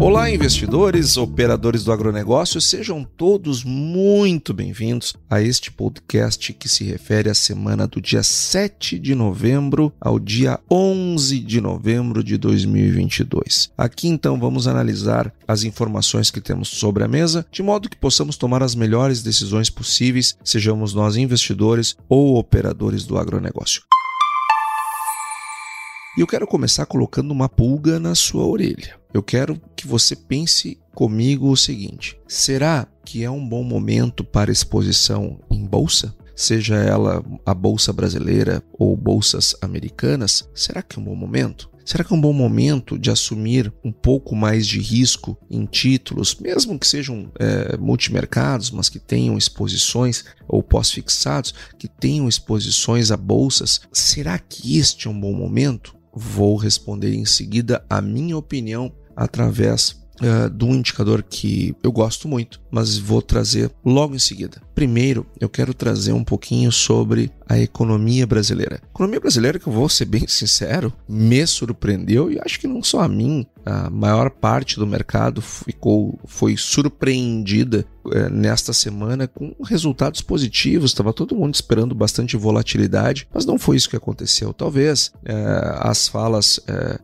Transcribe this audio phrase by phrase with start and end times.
[0.00, 7.28] Olá, investidores, operadores do agronegócio, sejam todos muito bem-vindos a este podcast que se refere
[7.28, 13.72] à semana do dia 7 de novembro ao dia 11 de novembro de 2022.
[13.76, 18.38] Aqui então vamos analisar as informações que temos sobre a mesa, de modo que possamos
[18.38, 23.82] tomar as melhores decisões possíveis, sejamos nós investidores ou operadores do agronegócio.
[26.20, 29.00] E eu quero começar colocando uma pulga na sua orelha.
[29.10, 34.52] Eu quero que você pense comigo o seguinte: será que é um bom momento para
[34.52, 36.14] exposição em bolsa?
[36.36, 41.70] Seja ela a bolsa brasileira ou bolsas americanas, será que é um bom momento?
[41.86, 46.36] Será que é um bom momento de assumir um pouco mais de risco em títulos,
[46.38, 53.16] mesmo que sejam é, multimercados, mas que tenham exposições ou pós-fixados, que tenham exposições a
[53.16, 53.80] bolsas?
[53.90, 55.98] Será que este é um bom momento?
[56.12, 62.28] Vou responder em seguida a minha opinião através uh, de um indicador que eu gosto
[62.28, 64.60] muito, mas vou trazer logo em seguida.
[64.74, 68.80] Primeiro, eu quero trazer um pouquinho sobre a economia brasileira.
[68.82, 72.82] A economia brasileira, que eu vou ser bem sincero, me surpreendeu e acho que não
[72.82, 79.54] só a mim, a maior parte do mercado ficou foi surpreendida é, nesta semana com
[79.62, 80.92] resultados positivos.
[80.92, 84.52] Estava todo mundo esperando bastante volatilidade, mas não foi isso que aconteceu.
[84.54, 85.34] Talvez é,
[85.80, 86.98] as falas é,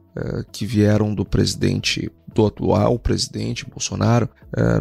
[0.51, 4.29] que vieram do presidente do atual presidente Bolsonaro,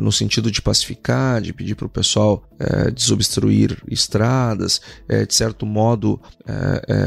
[0.02, 2.44] no sentido de pacificar, de pedir para o pessoal
[2.94, 4.82] desobstruir estradas,
[5.28, 6.20] de certo modo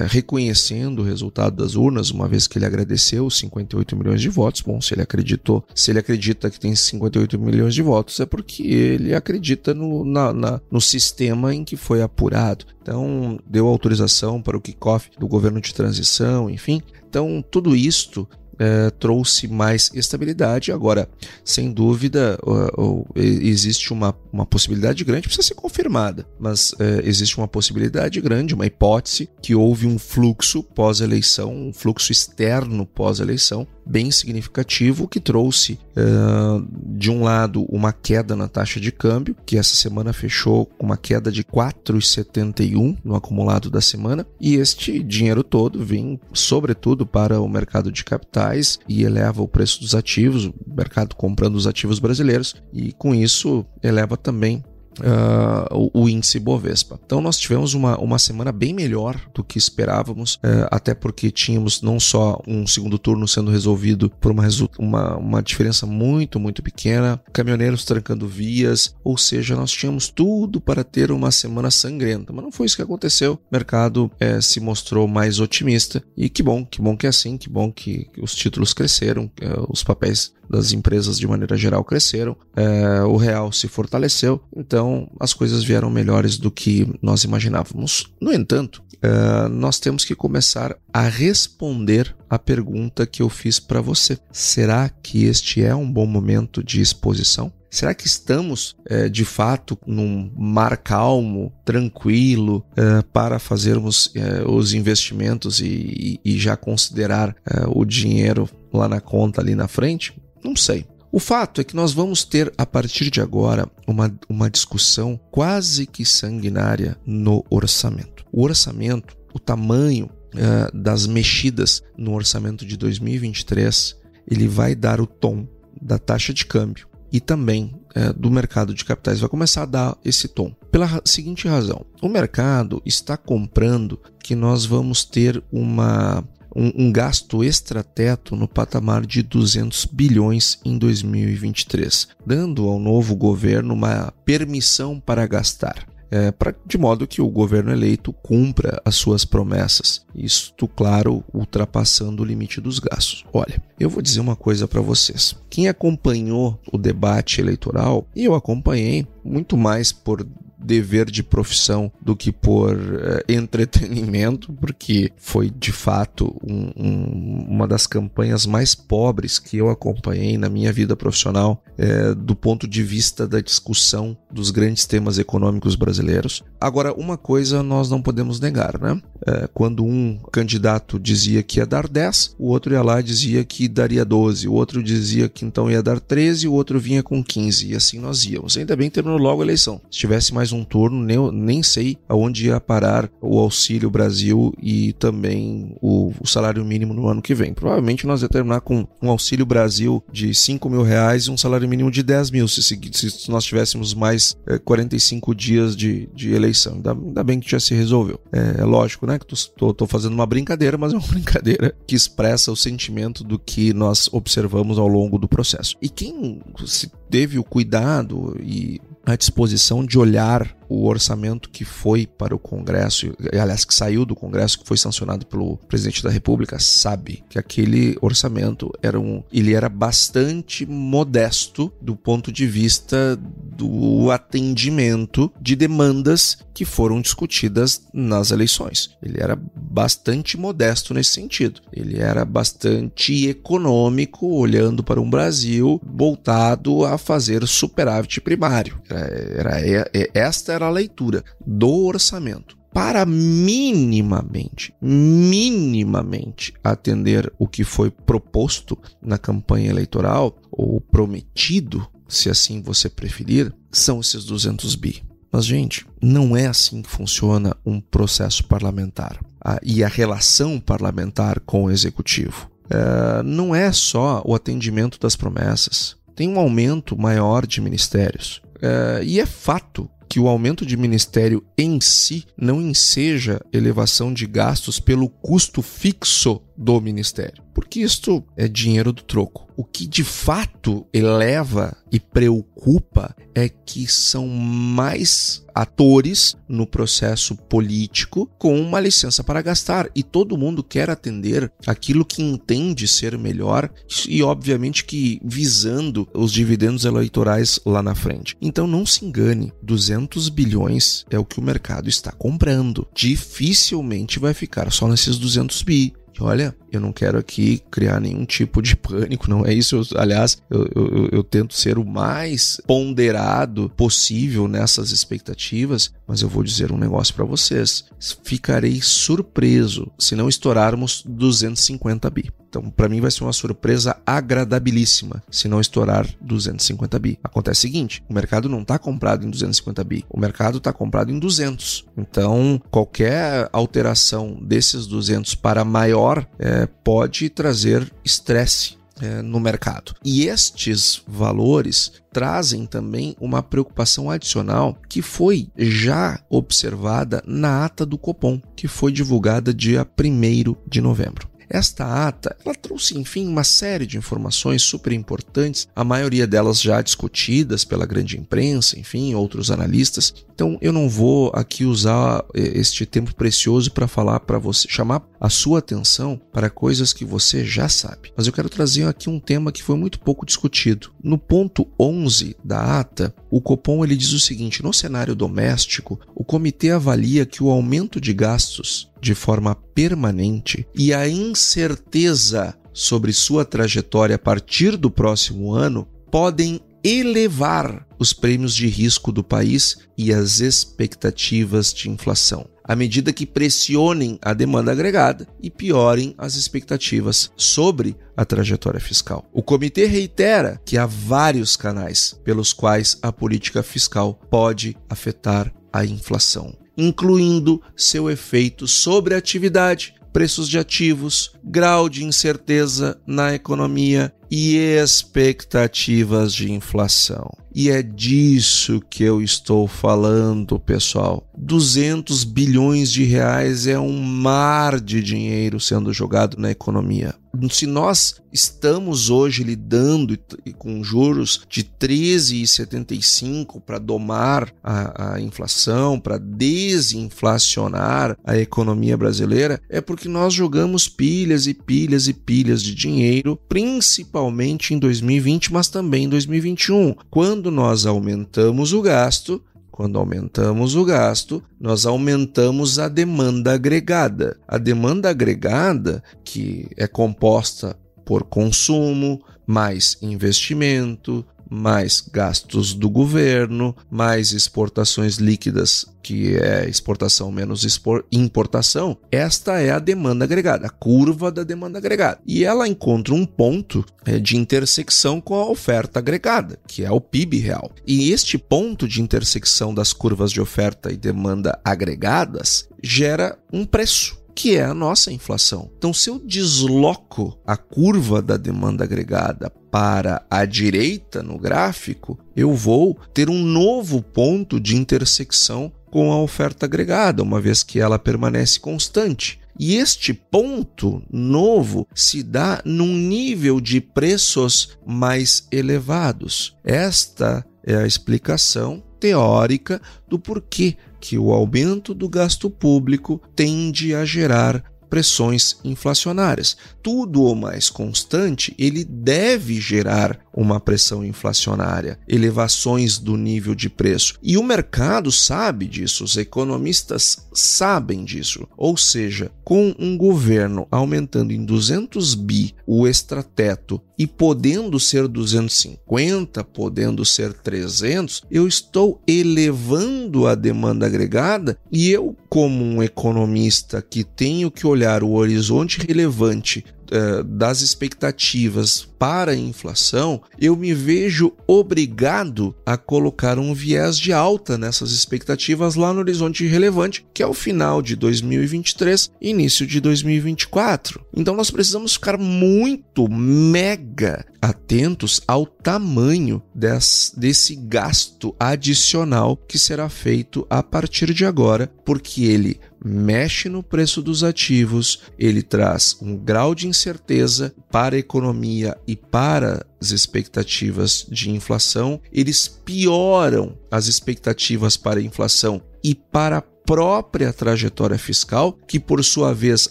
[0.09, 4.63] reconhecendo o resultado das urnas, uma vez que ele agradeceu os 58 milhões de votos.
[4.63, 8.63] Bom, se ele acreditou, se ele acredita que tem 58 milhões de votos, é porque
[8.63, 12.65] ele acredita no, na, na, no sistema em que foi apurado.
[12.83, 16.83] Então, deu autorização para o kickoff do governo de transição, enfim.
[17.09, 20.73] Então, tudo isto é, trouxe mais estabilidade.
[20.73, 21.09] Agora,
[21.45, 27.39] sem dúvida, uh, uh, existe uma, uma possibilidade grande, precisa ser confirmada, mas uh, existe
[27.39, 34.11] uma possibilidade grande, uma hipótese, que houve um fluxo pós-eleição, um fluxo externo pós-eleição, bem
[34.11, 36.67] significativo que trouxe, uh,
[36.97, 40.97] de um lado, uma queda na taxa de câmbio, que essa semana fechou com uma
[40.97, 47.49] queda de 4,71 no acumulado da semana, e este dinheiro todo vem, sobretudo, para o
[47.49, 52.55] mercado de capitais e eleva o preço dos ativos, o mercado comprando os ativos brasileiros,
[52.73, 54.63] e com isso eleva também
[54.99, 56.99] Uh, o, o, índice Bovespa.
[57.05, 61.83] Então nós tivemos uma, uma semana bem melhor do que esperávamos, uh, até porque tínhamos
[61.83, 64.49] não só um segundo turno sendo resolvido por uma,
[64.79, 70.83] uma, uma diferença muito, muito pequena, caminhoneiros trancando vias, ou seja, nós tínhamos tudo para
[70.83, 73.35] ter uma semana sangrenta, mas não foi isso que aconteceu.
[73.35, 77.37] O mercado uh, se mostrou mais otimista e que bom, que bom que é assim,
[77.37, 79.31] que bom que, os títulos cresceram,
[79.69, 85.33] os papéis das empresas de maneira geral cresceram, é, o real se fortaleceu, então as
[85.33, 88.13] coisas vieram melhores do que nós imaginávamos.
[88.21, 93.81] No entanto, é, nós temos que começar a responder a pergunta que eu fiz para
[93.81, 97.53] você: será que este é um bom momento de exposição?
[97.71, 104.73] Será que estamos é, de fato num mar calmo, tranquilo, é, para fazermos é, os
[104.73, 110.19] investimentos e, e já considerar é, o dinheiro lá na conta ali na frente?
[110.43, 110.87] Não sei.
[111.11, 115.87] O fato é que nós vamos ter, a partir de agora, uma, uma discussão quase
[115.87, 118.25] que sanguinária no orçamento.
[118.31, 123.97] O orçamento, o tamanho uh, das mexidas no orçamento de 2023,
[124.31, 125.49] ele vai dar o tom
[125.81, 129.21] da taxa de câmbio e também uh, do mercado de capitais.
[129.21, 130.55] Vai começar a dar esse tom.
[130.71, 136.25] Pela seguinte razão: o mercado está comprando que nós vamos ter uma
[136.55, 143.75] um, um gasto extrateto no patamar de 200 bilhões em 2023, dando ao novo governo
[143.75, 145.87] uma permissão para gastar.
[146.11, 150.05] É, pra, de modo que o governo eleito cumpra as suas promessas.
[150.15, 153.25] Isto, claro, ultrapassando o limite dos gastos.
[153.33, 155.37] Olha, eu vou dizer uma coisa para vocês.
[155.51, 160.27] Quem acompanhou o debate eleitoral, e eu acompanhei muito mais por
[160.59, 167.69] dever de profissão do que por uh, entretenimento, porque foi de fato um, um, uma
[167.69, 172.83] das campanhas mais pobres que eu acompanhei na minha vida profissional, uh, do ponto de
[172.83, 176.43] vista da discussão dos grandes temas econômicos brasileiros.
[176.61, 179.01] Agora, uma coisa nós não podemos negar, né?
[179.21, 183.45] Uh, quando um candidato dizia que ia dar 10, o outro ia lá e dizia
[183.45, 187.23] que daria 12, o outro dizia que então ia dar 13, o outro vinha com
[187.23, 188.57] 15, e assim nós íamos.
[188.57, 189.81] Ainda bem terminou logo a eleição.
[189.91, 194.93] Se tivesse mais um turno, nem, nem sei aonde ia parar o Auxílio Brasil e
[194.95, 197.53] também o, o salário mínimo no ano que vem.
[197.53, 201.68] Provavelmente nós ia terminar com um Auxílio Brasil de 5 mil reais e um salário
[201.69, 206.33] mínimo de 10 mil, se, se nós tivéssemos mais é, eh, 45 dias de, de
[206.33, 206.75] eleição.
[206.75, 208.21] Ainda, ainda, bem que já se resolveu.
[208.33, 212.51] É, é lógico, né, que estou fazendo uma brincadeira, mas é uma brincadeira que expressa
[212.51, 215.77] o sentimento do que nós observamos ao longo do processo.
[215.81, 222.07] E quem se teve o cuidado e a disposição de olhar o orçamento que foi
[222.07, 226.59] para o Congresso, aliás, que saiu do Congresso, que foi sancionado pelo presidente da República,
[226.59, 233.19] sabe que aquele orçamento era um, ele era bastante modesto do ponto de vista
[233.59, 238.91] do atendimento de demandas que foram discutidas nas eleições.
[239.01, 241.61] Ele era bastante modesto nesse sentido.
[241.73, 248.81] Ele era bastante econômico, olhando para um Brasil voltado a fazer superávit primário.
[248.91, 257.91] Era, era, esta era a leitura do orçamento para minimamente, minimamente atender o que foi
[257.91, 265.03] proposto na campanha eleitoral ou prometido, se assim você preferir, são esses 200 bi.
[265.33, 271.41] Mas, gente, não é assim que funciona um processo parlamentar a, e a relação parlamentar
[271.41, 272.51] com o executivo.
[272.71, 278.43] É, não é só o atendimento das promessas, tem um aumento maior de ministérios.
[278.61, 284.27] É, e é fato que o aumento de ministério em si não enseja elevação de
[284.27, 289.47] gastos pelo custo fixo do ministério, porque isto é dinheiro do troco.
[289.57, 298.31] O que de fato eleva e preocupa é que são mais atores no processo político
[298.39, 303.69] com uma licença para gastar e todo mundo quer atender aquilo que entende ser melhor
[304.09, 308.37] e obviamente que visando os dividendos eleitorais lá na frente.
[308.41, 312.87] Então não se engane, 200 bilhões é o que o mercado está comprando.
[312.95, 315.93] Dificilmente vai ficar só nesses 200 bi
[316.25, 319.77] olha, eu não quero aqui criar nenhum tipo de pânico, não é isso.
[319.77, 326.29] Eu, aliás, eu, eu, eu, tento ser o mais ponderado possível nessas expectativas, mas eu
[326.29, 327.85] vou dizer um negócio para vocês.
[328.25, 332.31] Ficarei surpreso se não estourarmos 250 bi.
[332.49, 337.19] Então, para mim vai ser uma surpresa agradabilíssima se não estourar 250 bi.
[337.23, 341.13] Acontece o seguinte, o mercado não está comprado em 250 bi, o mercado está comprado
[341.13, 341.85] em 200.
[341.97, 349.95] Então, qualquer alteração desses 200 para maior é, pode trazer estresse é, no mercado.
[350.05, 357.99] E estes valores trazem também uma preocupação adicional que foi já observada na ata do
[357.99, 361.29] Copom, que foi divulgada dia 1 de novembro.
[361.49, 366.83] Esta ata, ela trouxe, enfim, uma série de informações super importantes, a maioria delas já
[366.83, 370.13] discutidas pela grande imprensa, enfim, outros analistas.
[370.35, 375.03] Então, eu não vou aqui usar eh, este tempo precioso para falar para você, chamar
[375.21, 378.13] a sua atenção para coisas que você já sabe.
[378.17, 380.91] Mas eu quero trazer aqui um tema que foi muito pouco discutido.
[381.03, 386.25] No ponto 11 da ata, o Copom ele diz o seguinte: no cenário doméstico, o
[386.25, 393.45] comitê avalia que o aumento de gastos de forma permanente e a incerteza sobre sua
[393.45, 400.13] trajetória a partir do próximo ano podem elevar os prêmios de risco do país e
[400.13, 407.33] as expectativas de inflação, à medida que pressionem a demanda agregada e piorem as expectativas
[407.37, 409.29] sobre a trajetória fiscal.
[409.33, 415.85] O comitê reitera que há vários canais pelos quais a política fiscal pode afetar a
[415.85, 424.13] inflação incluindo seu efeito sobre a atividade, preços de ativos, grau de incerteza na economia
[424.31, 427.31] e expectativas de inflação.
[427.55, 431.27] E é disso que eu estou falando, pessoal.
[431.37, 437.15] 200 bilhões de reais é um mar de dinheiro sendo jogado na economia.
[437.51, 440.19] Se nós estamos hoje lidando
[440.59, 449.81] com juros de 13,75 para domar a, a inflação, para desinflacionar a economia brasileira, é
[449.81, 456.05] porque nós jogamos pilhas e pilhas e pilhas de dinheiro, principalmente em 2020, mas também
[456.05, 459.43] em 2021, quando nós aumentamos o gasto
[459.79, 464.37] quando aumentamos o gasto, nós aumentamos a demanda agregada.
[464.49, 474.33] A demanda agregada, que é composta por consumo, mais investimento, mais gastos do governo, mais
[474.33, 477.67] exportações líquidas, que é exportação menos
[478.11, 478.97] importação.
[479.11, 482.21] Esta é a demanda agregada, a curva da demanda agregada.
[482.27, 487.01] E ela encontra um ponto é, de intersecção com a oferta agregada, que é o
[487.01, 487.71] PIB real.
[487.87, 494.19] E este ponto de intersecção das curvas de oferta e demanda agregadas gera um preço
[494.39, 495.69] que é a nossa inflação.
[495.77, 502.55] Então, se eu desloco a curva da demanda agregada para a direita no gráfico, eu
[502.55, 507.99] vou ter um novo ponto de intersecção com a oferta agregada, uma vez que ela
[507.99, 509.41] permanece constante.
[509.59, 516.57] E este ponto novo se dá num nível de preços mais elevados.
[516.63, 524.05] Esta é a explicação teórica do porquê que o aumento do gasto público tende a
[524.05, 526.57] gerar pressões inflacionárias.
[526.83, 534.15] Tudo o mais constante, ele deve gerar uma pressão inflacionária, elevações do nível de preço.
[534.23, 538.47] E o mercado sabe disso, os economistas sabem disso.
[538.57, 546.45] Ou seja, com um governo aumentando em 200 bi o extrateto e podendo ser 250,
[546.45, 554.05] podendo ser 300, eu estou elevando a demanda agregada e eu, como um economista que
[554.05, 561.33] tenho que olhar o horizonte relevante eh, das expectativas para a inflação, eu me vejo
[561.47, 567.27] obrigado a colocar um viés de alta nessas expectativas lá no horizonte relevante, que é
[567.27, 571.05] o final de 2023 início de 2024.
[571.15, 579.89] Então nós precisamos ficar muito mega atentos ao tamanho des, desse gasto adicional que será
[579.89, 586.17] feito a partir de agora, porque ele mexe no preço dos ativos, ele traz um
[586.17, 593.87] grau de incerteza para a economia e para as expectativas de inflação, eles pioram as
[593.87, 599.71] expectativas para a inflação e para a própria trajetória fiscal, que por sua vez,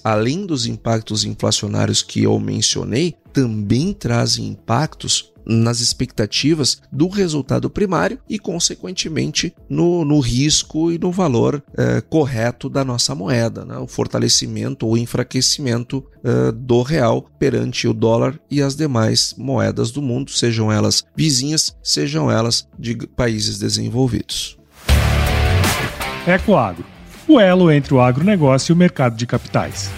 [0.04, 8.20] além dos impactos inflacionários que eu mencionei, também trazem impactos nas expectativas do resultado primário
[8.30, 13.78] e, consequentemente, no, no risco e no valor é, correto da nossa moeda, né?
[13.78, 20.02] o fortalecimento ou enfraquecimento é, do real perante o dólar e as demais moedas do
[20.02, 24.58] mundo, sejam elas vizinhas, sejam elas de países desenvolvidos.
[26.28, 29.92] Ecoagro o elo entre o agronegócio e o mercado de capitais.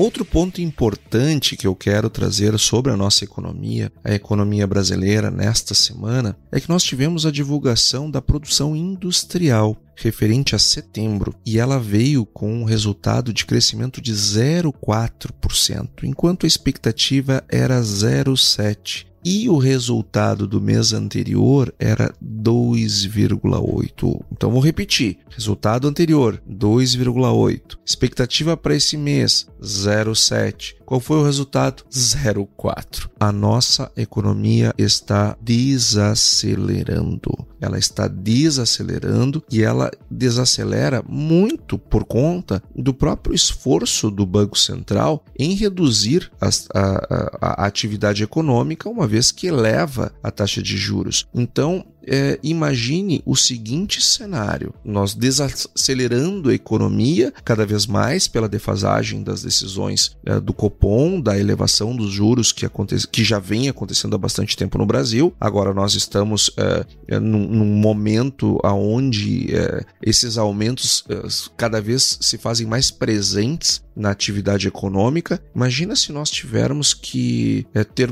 [0.00, 5.74] Outro ponto importante que eu quero trazer sobre a nossa economia, a economia brasileira, nesta
[5.74, 11.78] semana, é que nós tivemos a divulgação da produção industrial referente a setembro e ela
[11.78, 19.58] veio com um resultado de crescimento de 0,4%, enquanto a expectativa era 0,7% e o
[19.58, 24.20] resultado do mês anterior era 2,8.
[24.32, 27.78] Então vou repetir: resultado anterior 2,8.
[27.84, 30.74] Expectativa para esse mês 0,7.
[30.90, 31.84] Qual foi o resultado?
[31.88, 33.08] 0,4.
[33.20, 37.30] A nossa economia está desacelerando.
[37.60, 45.24] Ela está desacelerando e ela desacelera muito por conta do próprio esforço do Banco Central
[45.38, 51.24] em reduzir a, a, a atividade econômica, uma vez que eleva a taxa de juros.
[51.32, 59.22] Então, é, imagine o seguinte cenário: nós desacelerando a economia cada vez mais pela defasagem
[59.22, 64.16] das decisões é, do Copom, da elevação dos juros que, acontece, que já vem acontecendo
[64.16, 65.32] há bastante tempo no Brasil.
[65.40, 71.22] Agora nós estamos é, é num, num, momento onde é, esses aumentos é,
[71.56, 75.42] cada vez se fazem mais presentes na atividade econômica.
[75.54, 78.10] Imagina se nós tivermos que é, ter,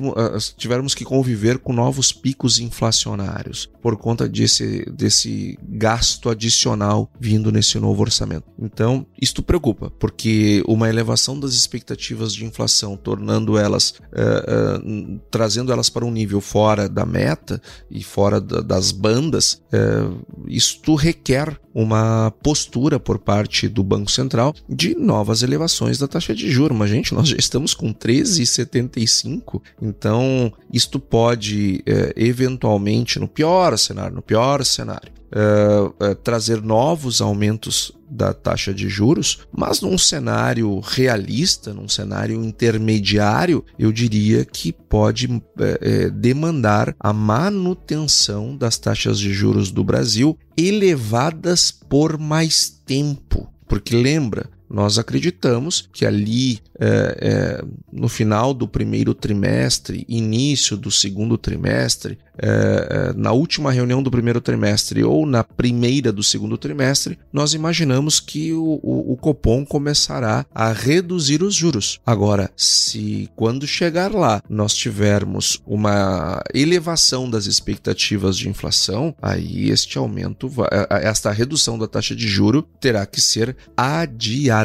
[0.57, 7.79] tivermos que conviver com novos picos inflacionários por conta desse, desse gasto adicional vindo nesse
[7.79, 8.45] novo orçamento.
[8.59, 15.89] Então, isto preocupa, porque uma elevação das expectativas de inflação, tornando elas, uh, trazendo elas
[15.89, 22.33] para um nível fora da meta e fora da, das bandas, uh, isto requer uma
[22.43, 25.68] postura por parte do Banco Central de novas elevações
[25.99, 26.77] da taxa de juros.
[26.77, 34.17] Mas, gente, nós já estamos com 13,75, então isto pode, é, eventualmente, no pior cenário,
[34.17, 40.81] no pior cenário, é, é, trazer novos aumentos da taxa de juros, mas num cenário
[40.81, 45.27] realista, num cenário intermediário, eu diria que pode
[45.59, 53.53] é, é, demandar a manutenção das taxas de juros do Brasil elevadas por mais tempo.
[53.69, 60.91] Porque lembra, nós acreditamos que ali é, é, no final do primeiro trimestre, início do
[60.91, 67.19] segundo trimestre, é, na última reunião do primeiro trimestre ou na primeira do segundo trimestre,
[67.33, 71.99] nós imaginamos que o, o, o Copom começará a reduzir os juros.
[72.07, 79.99] Agora, se quando chegar lá nós tivermos uma elevação das expectativas de inflação, aí este
[79.99, 80.49] aumento,
[80.91, 84.58] esta redução da taxa de juro terá que ser adiada.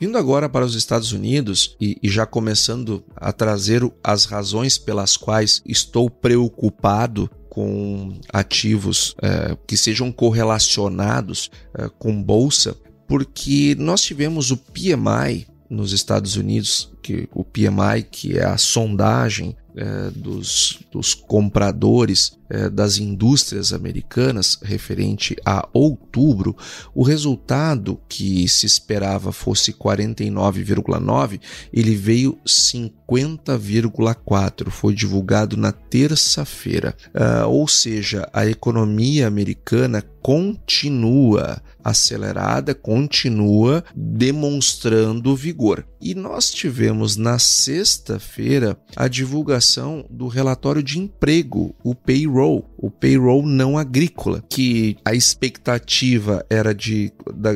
[0.00, 5.16] Indo agora para os Estados Unidos e, e, já começando a trazer as razões pelas
[5.16, 14.50] quais estou preocupado com ativos é, que sejam correlacionados é, com bolsa, porque nós tivemos
[14.50, 21.14] o PMI nos Estados Unidos, que o PMI, que é a sondagem é, dos, dos,
[21.14, 22.38] compradores
[22.72, 26.56] das indústrias americanas referente a outubro,
[26.94, 31.40] o resultado que se esperava fosse 49,9,
[31.72, 34.70] ele veio 50,4.
[34.70, 36.94] Foi divulgado na terça-feira.
[37.14, 45.84] Uh, ou seja, a economia americana continua acelerada, continua demonstrando vigor.
[46.00, 51.94] E nós tivemos na sexta-feira a divulgação do relatório de emprego, o
[52.42, 57.12] payroll, o payroll não agrícola, que a expectativa era de,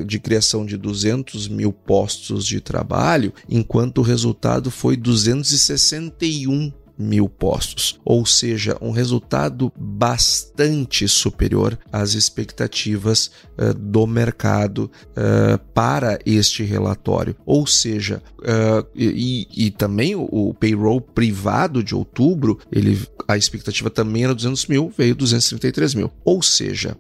[0.07, 7.99] de criação de 200 mil postos de trabalho, enquanto o resultado foi 261 mil postos,
[8.05, 17.37] ou seja, um resultado bastante superior às expectativas uh, do mercado uh, para este relatório.
[17.45, 23.91] Ou seja, uh, e, e, também o, o, payroll privado de outubro, ele, a expectativa
[23.91, 26.11] também era 200 mil, veio 233 mil.
[26.25, 26.97] Ou seja,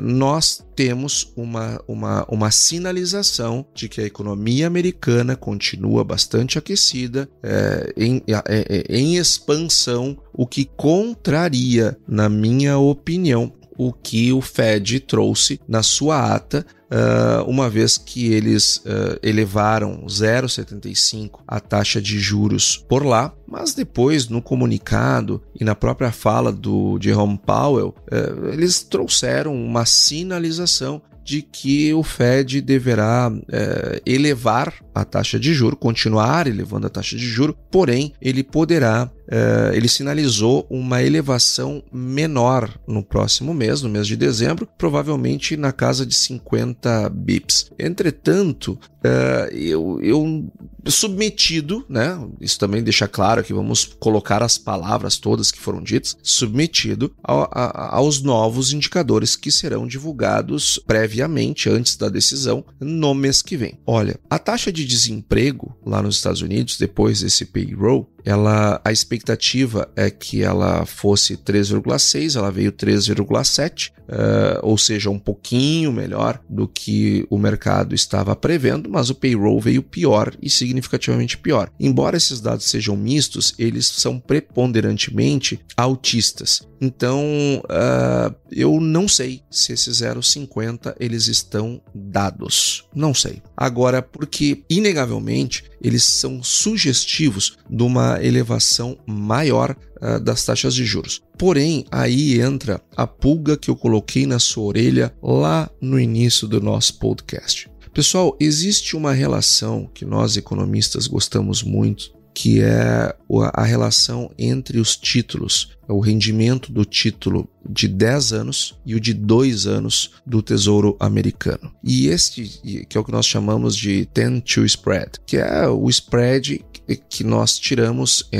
[0.00, 7.92] nós temos uma, uma, uma sinalização de que a economia americana continua bastante aquecida, é,
[7.96, 14.98] em, é, é, em expansão, o que contraria, na minha opinião, o que o Fed
[15.00, 22.18] trouxe na sua ata, uh, uma vez que eles uh, elevaram 0,75 a taxa de
[22.18, 28.48] juros por lá, mas depois no comunicado e na própria fala do Jerome Powell, uh,
[28.48, 35.76] eles trouxeram uma sinalização de que o Fed deverá é, elevar a taxa de juro,
[35.76, 42.80] continuar elevando a taxa de juro, porém ele poderá Uh, ele sinalizou uma elevação menor
[42.86, 47.70] no próximo mês, no mês de dezembro, provavelmente na casa de 50 bips.
[47.78, 50.50] Entretanto, uh, eu, eu
[50.86, 52.18] submetido, né?
[52.40, 57.32] Isso também deixa claro que vamos colocar as palavras todas que foram ditas, submetido a,
[57.34, 63.78] a, aos novos indicadores que serão divulgados previamente, antes da decisão, no mês que vem.
[63.86, 69.90] Olha, a taxa de desemprego lá nos Estados Unidos, depois desse payroll, ela a expectativa
[69.96, 76.38] é que ela fosse 3,6, ela veio 3,7, uh, eh, ou seja, um pouquinho melhor
[76.46, 81.70] do que o mercado estava prevendo, mas o payroll veio pior e significativamente pior.
[81.80, 86.67] Embora esses dados sejam mistos, eles são preponderantemente autistas.
[86.80, 87.22] Então,
[87.64, 92.84] uh, eu não sei se esses 0,50 eles estão dados.
[92.94, 93.42] Não sei.
[93.56, 101.22] Agora, porque inegavelmente eles são sugestivos de uma elevação maior uh, das taxas de juros.
[101.36, 106.60] Porém, aí entra a pulga que eu coloquei na sua orelha lá no início do
[106.60, 107.68] nosso podcast.
[107.92, 113.16] Pessoal, existe uma relação que nós economistas gostamos muito que é
[113.52, 119.12] a relação entre os títulos, o rendimento do título de 10 anos e o de
[119.12, 121.72] 2 anos do Tesouro Americano.
[121.82, 122.44] E este,
[122.88, 126.64] que é o que nós chamamos de 10 to spread, que é o spread
[127.10, 128.30] que nós tiramos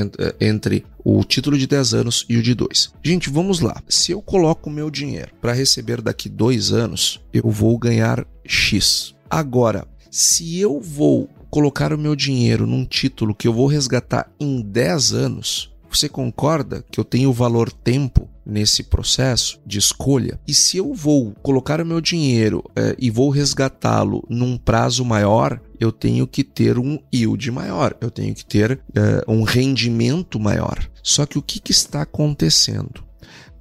[0.41, 2.93] entre o título de 10 anos e o de 2.
[3.03, 3.83] Gente, vamos lá.
[3.89, 9.13] Se eu coloco o meu dinheiro para receber daqui 2 anos, eu vou ganhar X.
[9.29, 14.61] Agora, se eu vou colocar o meu dinheiro num título que eu vou resgatar em
[14.61, 20.39] 10 anos, Você concorda que eu tenho valor tempo nesse processo de escolha?
[20.47, 25.59] E se eu vou colocar o meu dinheiro é, e vou resgatá-lo num prazo maior,
[25.81, 30.79] eu tenho que ter um yield maior, eu tenho que ter é, um rendimento maior.
[31.03, 33.08] Só que o que, que está acontecendo?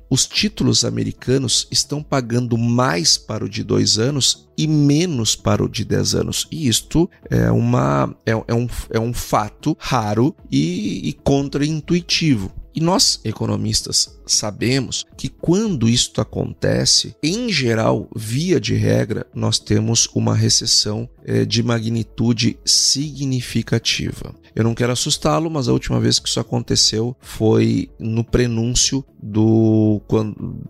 [0.10, 5.70] Os títulos americanos estão pagando mais para o de dois anos e menos para o
[5.70, 6.48] de dez anos.
[6.52, 12.52] E isto é, uma, é, é um, é um fato raro e, e contraintuitivo.
[12.78, 20.08] E nós, economistas, sabemos que quando isto acontece, em geral, via de regra, nós temos
[20.14, 24.36] uma recessão eh, de magnitude significativa.
[24.58, 30.02] Eu não quero assustá-lo, mas a última vez que isso aconteceu foi no prenúncio do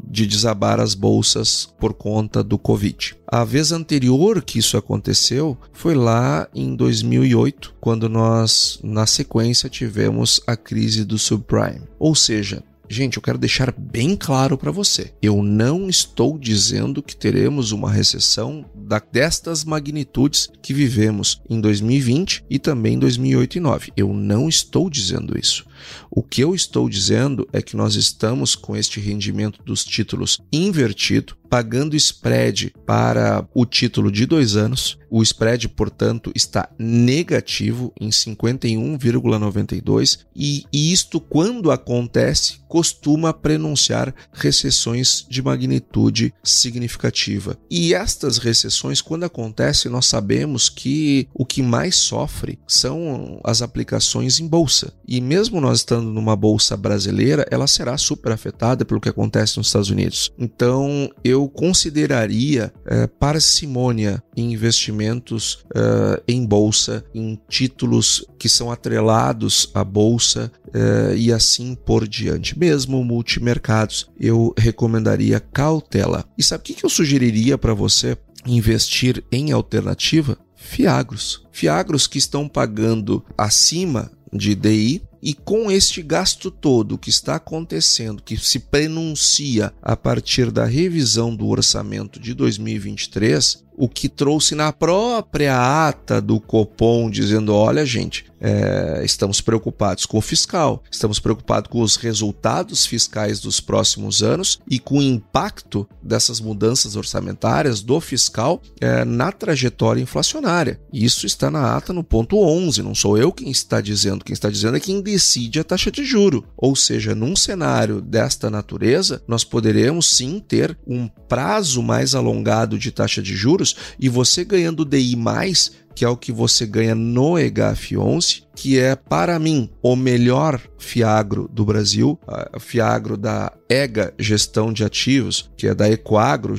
[0.04, 3.16] de desabar as bolsas por conta do Covid.
[3.26, 10.42] A vez anterior que isso aconteceu foi lá em 2008, quando nós, na sequência, tivemos
[10.46, 11.84] a crise do subprime.
[11.98, 15.14] Ou seja, Gente, eu quero deixar bem claro para você.
[15.22, 22.46] Eu não estou dizendo que teremos uma recessão da, destas magnitudes que vivemos em 2020
[22.50, 23.92] e também em 2008 e 2009.
[23.98, 25.66] Eu não estou dizendo isso.
[26.10, 31.36] O que eu estou dizendo é que nós estamos com este rendimento dos títulos invertido,
[31.50, 34.98] pagando spread para o título de dois anos.
[35.10, 45.42] O spread, portanto, está negativo em 51,92 e isto, quando acontece, costuma prenunciar recessões de
[45.42, 47.58] magnitude significativa.
[47.70, 54.40] E estas recessões, quando acontecem, nós sabemos que o que mais sofre são as aplicações
[54.40, 54.94] em bolsa.
[55.08, 59.68] E mesmo nós estando numa bolsa brasileira, ela será super afetada pelo que acontece nos
[59.68, 60.32] Estados Unidos.
[60.38, 69.70] Então, eu consideraria é, parcimônia em investimentos é, em bolsa, em títulos que são atrelados
[69.74, 72.58] à bolsa é, e assim por diante.
[72.58, 76.24] Mesmo multimercados, eu recomendaria cautela.
[76.38, 80.38] E sabe o que eu sugeriria para você investir em alternativa?
[80.56, 81.46] Fiagros.
[81.52, 88.24] Fiagros que estão pagando acima de DI e com este gasto todo que está acontecendo,
[88.24, 94.74] que se prenuncia a partir da revisão do orçamento de 2023, o que trouxe na
[94.74, 101.70] própria ata do Copom dizendo: olha, gente, é, estamos preocupados com o fiscal, estamos preocupados
[101.70, 108.00] com os resultados fiscais dos próximos anos e com o impacto dessas mudanças orçamentárias do
[108.00, 110.80] fiscal é, na trajetória inflacionária.
[110.92, 114.50] Isso está na ata no ponto 11, não sou eu quem está dizendo, quem está
[114.50, 116.44] dizendo é quem decide a taxa de juro.
[116.56, 122.92] Ou seja, num cenário desta natureza, nós poderemos sim ter um prazo mais alongado de
[122.92, 123.67] taxa de juros
[124.00, 128.80] e você ganhando DI mais que é o que você ganha no EGAF 11, que
[128.80, 132.20] é, para mim, o melhor Fiagro do Brasil,
[132.60, 136.56] Fiagro da EGA Gestão de Ativos, que é da Ecoagro,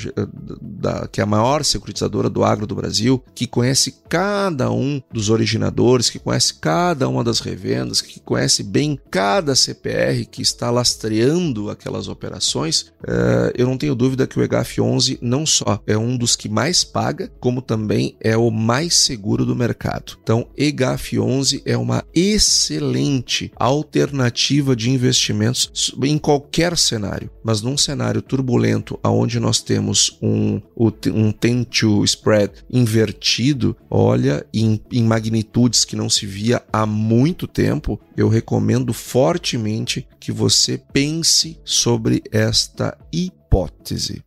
[0.61, 5.31] da, que é a maior securitizadora do agro do Brasil, que conhece cada um dos
[5.31, 11.70] originadores, que conhece cada uma das revendas, que conhece bem cada CPR que está lastreando
[11.70, 16.16] aquelas operações, é, eu não tenho dúvida que o EGAF 11 não só é um
[16.16, 20.19] dos que mais paga, como também é o mais seguro do mercado.
[20.23, 28.23] Então, EGAF 11 é uma excelente alternativa de investimentos em qualquer cenário, mas num cenário
[28.23, 35.97] turbulento, onde nós temos um, um tend to spread invertido, olha, em, em magnitudes que
[35.97, 44.23] não se via há muito tempo, eu recomendo fortemente que você pense sobre esta hipótese.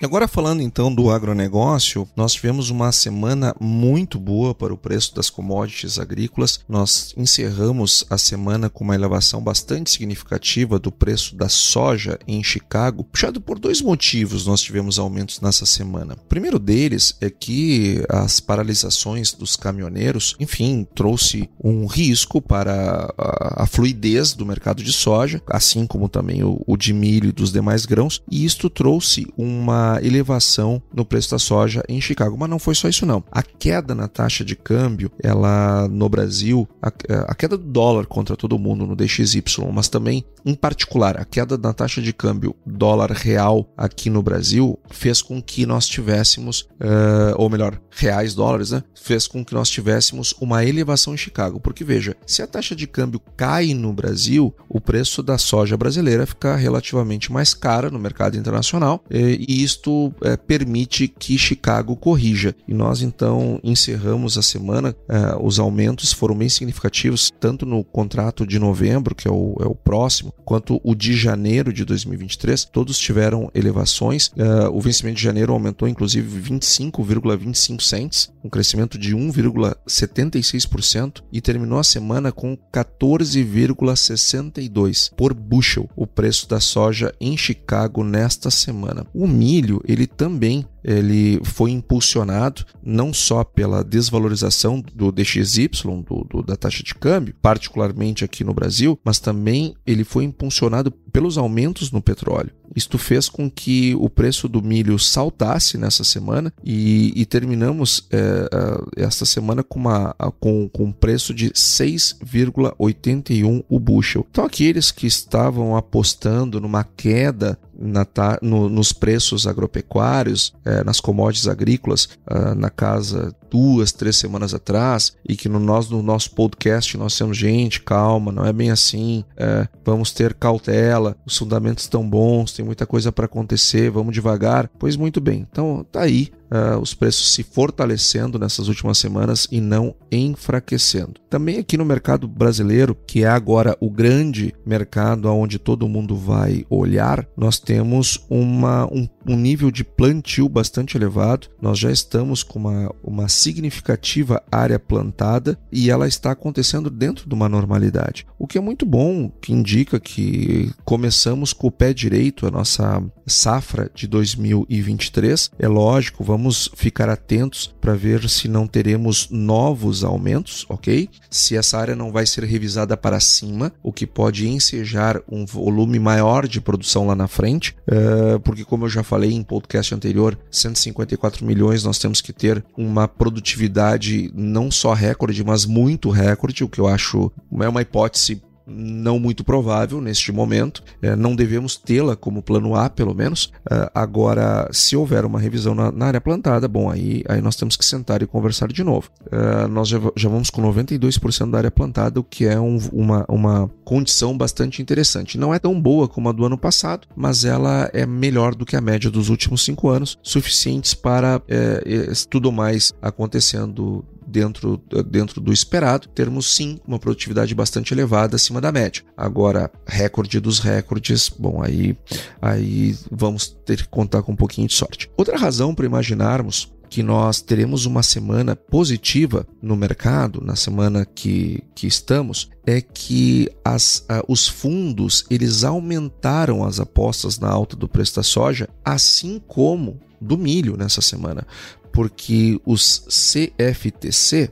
[0.00, 5.14] E agora falando então do agronegócio, nós tivemos uma semana muito boa para o preço
[5.14, 6.60] das commodities agrícolas.
[6.66, 13.04] Nós encerramos a semana com uma elevação bastante significativa do preço da soja em Chicago,
[13.04, 16.14] puxado por dois motivos nós tivemos aumentos nessa semana.
[16.14, 23.64] O primeiro deles é que as paralisações dos caminhoneiros, enfim, trouxe um risco para a,
[23.64, 27.52] a fluidez do mercado de soja, assim como também o, o de milho e dos
[27.52, 32.36] demais grãos, e isto trouxe uma elevação no preço da soja em Chicago.
[32.38, 33.22] Mas não foi só isso não.
[33.30, 36.92] A queda na taxa de câmbio, ela no Brasil, a,
[37.28, 41.56] a queda do dólar contra todo mundo no DXY, mas também, em particular, a queda
[41.56, 47.34] na taxa de câmbio dólar real aqui no Brasil fez com que nós tivéssemos, uh,
[47.36, 48.82] ou melhor, reais dólares, né?
[48.94, 51.60] Fez com que nós tivéssemos uma elevação em Chicago.
[51.60, 56.26] Porque veja, se a taxa de câmbio cai no Brasil, o preço da soja brasileira
[56.26, 61.96] fica relativamente mais cara no mercado internacional e, e isso isto é, permite que Chicago
[61.96, 62.54] corrija.
[62.68, 68.46] E nós então encerramos a semana, é, os aumentos foram bem significativos, tanto no contrato
[68.46, 72.98] de novembro, que é o, é o próximo, quanto o de janeiro de 2023, todos
[72.98, 74.30] tiveram elevações.
[74.36, 81.78] É, o vencimento de janeiro aumentou inclusive 25,25 cents, um crescimento de 1,76% e terminou
[81.78, 89.04] a semana com 14,62 por bushel o preço da soja em Chicago nesta semana.
[89.14, 95.68] O milho, ele também ele foi impulsionado não só pela desvalorização do DXY,
[96.06, 100.90] do, do, da taxa de câmbio, particularmente aqui no Brasil, mas também ele foi impulsionado
[101.10, 102.52] pelos aumentos no petróleo.
[102.74, 108.48] Isto fez com que o preço do milho saltasse nessa semana e, e terminamos é,
[108.96, 114.24] esta semana com, uma, com, com um preço de 6,81 o bushel.
[114.30, 118.06] Então, aqueles que estavam apostando numa queda na,
[118.42, 125.16] no, nos preços agropecuários, é, nas commodities agrícolas, uh, na casa duas, três semanas atrás,
[125.26, 129.24] e que no, nós, no nosso podcast nós temos gente, calma, não é bem assim,
[129.36, 134.70] é, vamos ter cautela, os fundamentos estão bons, tem muita coisa para acontecer, vamos devagar.
[134.78, 139.60] Pois muito bem, então tá aí uh, os preços se fortalecendo nessas últimas semanas e
[139.60, 141.14] não enfraquecendo.
[141.28, 146.64] Também aqui no mercado brasileiro, que é agora o grande mercado aonde todo mundo vai
[146.68, 151.48] olhar, nós temos uma, um, um nível de plantio bastante elevado.
[151.60, 157.34] Nós já estamos com uma, uma significativa área plantada e ela está acontecendo dentro de
[157.34, 158.26] uma normalidade.
[158.38, 163.00] O que é muito bom, que indica que começamos com o pé direito a nossa
[163.24, 165.52] safra de 2023.
[165.56, 171.08] É lógico, vamos ficar atentos para ver se não teremos novos aumentos, ok?
[171.30, 176.00] Se essa área não vai ser revisada para cima, o que pode ensejar um volume
[176.00, 180.36] maior de produção lá na frente, uh, porque, como eu já falei em podcast anterior,
[180.50, 186.68] 154 milhões nós temos que ter uma produtividade não só recorde, mas muito recorde, o
[186.68, 190.82] que eu acho é uma hipótese não muito provável neste momento.
[191.02, 193.52] É, não devemos tê-la como plano A, pelo menos.
[193.70, 197.76] É, agora, se houver uma revisão na, na, área plantada, bom, aí, aí nós temos
[197.76, 199.10] que sentar e conversar de novo.
[199.30, 203.24] É, nós já, já vamos com 92% da área plantada, o que é um, uma,
[203.28, 205.38] uma condição bastante interessante.
[205.38, 208.76] Não é tão boa como a do ano passado, mas ela é melhor do que
[208.76, 215.40] a média dos últimos cinco anos, suficientes para é, é tudo mais acontecendo dentro, dentro
[215.40, 219.02] do esperado, termos sim uma produtividade bastante elevada acima da média.
[219.16, 221.96] Agora, recorde dos recordes, bom, aí,
[222.40, 225.10] aí vamos ter que contar com um pouquinho de sorte.
[225.16, 231.62] Outra razão para imaginarmos que nós teremos uma semana positiva no mercado, na semana que,
[231.72, 238.16] que estamos, é que as, os fundos eles aumentaram as apostas na alta do preço
[238.16, 241.46] da soja, assim como do milho nessa semana
[241.92, 244.50] porque os CFTC,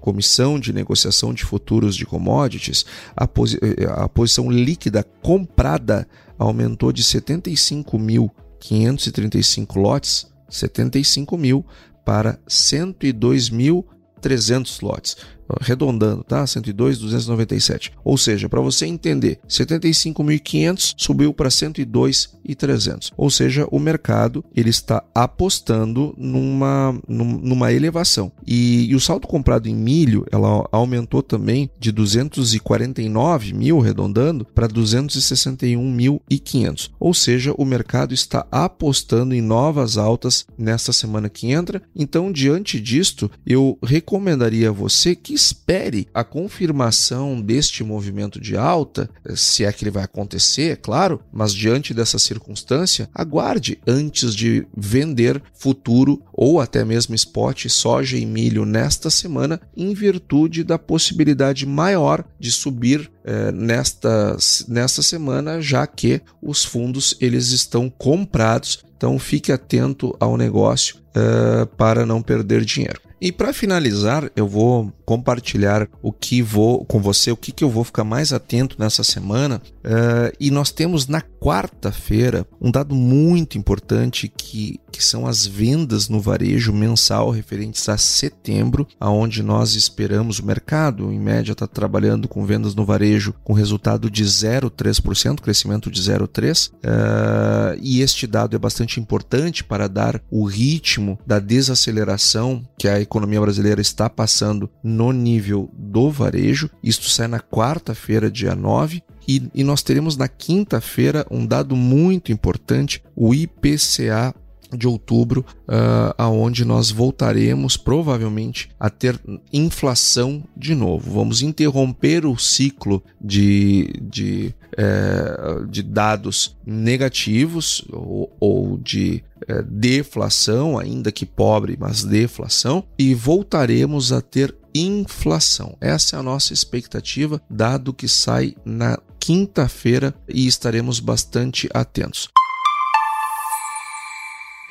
[0.00, 3.58] Comissão de Negociação de Futuros de Commodities, a, posi
[3.96, 6.06] a posição líquida comprada
[6.38, 11.66] aumentou de 75.535 lotes, 75 mil,
[12.04, 15.16] para 102.300 lotes
[15.48, 16.46] arredondando, tá?
[16.46, 17.92] 102,297.
[18.04, 23.12] Ou seja, para você entender, 75.500 subiu para 102,300.
[23.16, 28.32] Ou seja, o mercado ele está apostando numa, numa elevação.
[28.46, 34.68] E, e o saldo comprado em milho, ela aumentou também de 249 mil, arredondando, para
[34.68, 36.90] 261.500.
[36.98, 41.80] Ou seja, o mercado está apostando em novas altas nesta semana que entra.
[41.94, 49.08] Então, diante disto, eu recomendaria a você que espere a confirmação deste movimento de alta,
[49.34, 54.66] se é que ele vai acontecer, é claro, mas diante dessa circunstância, aguarde antes de
[54.76, 61.66] vender futuro ou até mesmo spot soja e milho nesta semana, em virtude da possibilidade
[61.66, 64.36] maior de subir eh, nesta,
[64.68, 68.84] nesta semana, já que os fundos eles estão comprados.
[68.96, 73.05] Então fique atento ao negócio uh, para não perder dinheiro.
[73.20, 77.70] E para finalizar, eu vou compartilhar o que vou com você, o que, que eu
[77.70, 79.62] vou ficar mais atento nessa semana.
[79.78, 86.08] Uh, e nós temos na quarta-feira um dado muito importante que, que são as vendas
[86.08, 92.28] no varejo mensal referentes a setembro, aonde nós esperamos o mercado, em média, está trabalhando
[92.28, 96.68] com vendas no varejo com resultado de 0,3%, crescimento de 0,3%.
[96.68, 103.05] Uh, e este dado é bastante importante para dar o ritmo da desaceleração que a
[103.06, 106.70] economia brasileira está passando no nível do varejo.
[106.82, 109.02] Isto sai na quarta-feira, dia 9.
[109.26, 114.34] E, e nós teremos na quinta-feira um dado muito importante, o IPCA
[114.72, 119.20] de outubro, uh, aonde nós voltaremos provavelmente a ter
[119.52, 121.12] inflação de novo.
[121.12, 130.78] Vamos interromper o ciclo de, de, é, de dados negativos ou, ou de é, deflação,
[130.78, 135.76] ainda que pobre, mas deflação, e voltaremos a ter inflação.
[135.80, 142.28] Essa é a nossa expectativa, dado que sai na quinta-feira e estaremos bastante atentos.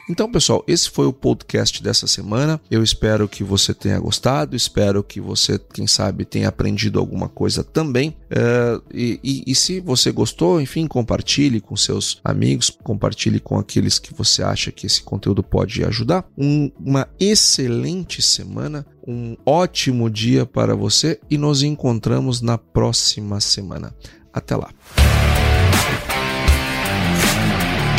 [0.07, 2.61] Então, pessoal, esse foi o podcast dessa semana.
[2.69, 7.63] Eu espero que você tenha gostado, espero que você, quem sabe, tenha aprendido alguma coisa
[7.63, 8.09] também.
[8.31, 13.97] Uh, e, e, e, se você gostou, enfim, compartilhe com seus amigos, compartilhe com aqueles
[13.97, 16.23] que você acha que esse conteúdo pode ajudar.
[16.37, 23.95] Um, uma excelente semana, um ótimo dia para você e nos encontramos na próxima semana.
[24.31, 24.69] Até lá.